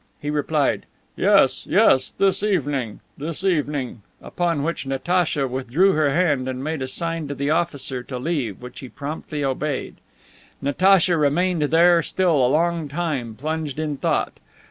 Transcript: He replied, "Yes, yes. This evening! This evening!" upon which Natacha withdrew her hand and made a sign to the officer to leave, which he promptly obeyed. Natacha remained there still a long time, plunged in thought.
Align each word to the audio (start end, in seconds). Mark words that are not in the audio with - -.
He 0.19 0.31
replied, 0.31 0.87
"Yes, 1.15 1.67
yes. 1.67 2.09
This 2.17 2.41
evening! 2.41 3.01
This 3.19 3.43
evening!" 3.43 4.01
upon 4.19 4.63
which 4.63 4.87
Natacha 4.87 5.47
withdrew 5.47 5.91
her 5.91 6.09
hand 6.09 6.47
and 6.47 6.63
made 6.63 6.81
a 6.81 6.87
sign 6.87 7.27
to 7.27 7.35
the 7.35 7.51
officer 7.51 8.01
to 8.01 8.17
leave, 8.17 8.63
which 8.63 8.79
he 8.79 8.89
promptly 8.89 9.45
obeyed. 9.45 9.97
Natacha 10.59 11.15
remained 11.17 11.61
there 11.61 12.01
still 12.01 12.43
a 12.43 12.49
long 12.49 12.87
time, 12.87 13.35
plunged 13.35 13.77
in 13.77 13.95
thought. 13.95 14.39